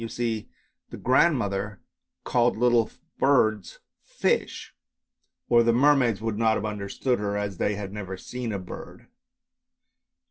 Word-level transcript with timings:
You 0.01 0.07
see 0.09 0.49
the 0.89 0.97
grandmother 0.97 1.79
called 2.23 2.57
little 2.57 2.89
birds 3.19 3.77
fish, 4.01 4.73
or 5.47 5.61
THE 5.61 5.73
MERMAID 5.73 5.73
3 5.73 5.73
the 5.73 5.79
mermaids 6.17 6.21
would 6.21 6.37
not 6.39 6.55
have 6.55 6.65
understood 6.65 7.19
her, 7.19 7.37
as 7.37 7.57
they 7.57 7.75
had 7.75 7.93
never 7.93 8.17
seen 8.17 8.51
a 8.51 8.57
bird. 8.57 9.05